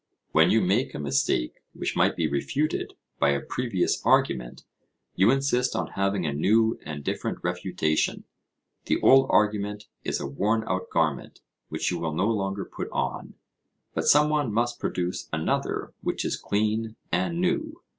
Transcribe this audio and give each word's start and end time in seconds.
When 0.31 0.49
you 0.49 0.61
make 0.61 0.95
a 0.95 0.99
mistake 0.99 1.61
which 1.73 1.95
might 1.95 2.15
be 2.15 2.27
refuted 2.27 2.95
by 3.19 3.33
a 3.33 3.39
previous 3.39 4.01
argument, 4.03 4.63
you 5.13 5.29
insist 5.29 5.75
on 5.75 5.89
having 5.91 6.25
a 6.25 6.33
new 6.33 6.79
and 6.83 7.03
different 7.03 7.37
refutation; 7.43 8.23
the 8.85 8.99
old 9.01 9.27
argument 9.29 9.85
is 10.03 10.19
a 10.19 10.25
worn 10.25 10.63
our 10.63 10.87
garment 10.91 11.41
which 11.69 11.91
you 11.91 11.99
will 11.99 12.15
no 12.15 12.25
longer 12.29 12.65
put 12.65 12.89
on, 12.89 13.35
but 13.93 14.05
some 14.07 14.31
one 14.31 14.51
must 14.51 14.79
produce 14.79 15.29
another 15.31 15.93
which 16.01 16.25
is 16.25 16.35
clean 16.35 16.95
and 17.11 17.39
new. 17.39 17.83